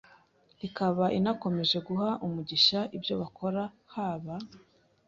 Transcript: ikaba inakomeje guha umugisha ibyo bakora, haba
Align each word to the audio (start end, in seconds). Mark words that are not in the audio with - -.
ikaba 0.67 1.05
inakomeje 1.17 1.77
guha 1.87 2.09
umugisha 2.25 2.79
ibyo 2.97 3.13
bakora, 3.21 3.61
haba 3.93 4.35